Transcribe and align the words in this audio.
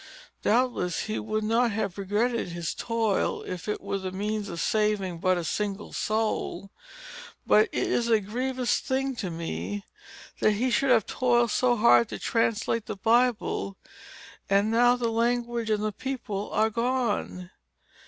Doubtless, 0.41 1.01
he 1.01 1.19
would 1.19 1.43
not 1.43 1.69
have 1.69 1.95
regretted 1.99 2.47
his 2.49 2.73
toil, 2.73 3.43
if 3.43 3.67
it 3.67 3.79
were 3.81 3.99
the 3.99 4.11
means 4.11 4.49
of 4.49 4.59
saving 4.59 5.19
but 5.19 5.37
a 5.37 5.43
single 5.43 5.93
soul. 5.93 6.71
But 7.45 7.69
it 7.71 7.85
is 7.85 8.07
a 8.09 8.19
grievous 8.19 8.79
thing 8.79 9.15
to 9.17 9.29
me, 9.29 9.85
that 10.39 10.53
he 10.53 10.71
should 10.71 10.89
have 10.89 11.05
toiled 11.05 11.51
so 11.51 11.75
hard 11.75 12.09
to 12.09 12.17
translate 12.17 12.87
the 12.87 12.95
Bible, 12.97 13.77
and 14.49 14.71
now 14.71 14.95
the 14.95 15.11
language 15.11 15.69
and 15.69 15.83
the 15.83 15.91
people 15.91 16.49
are 16.49 16.71
gone! 16.71 17.51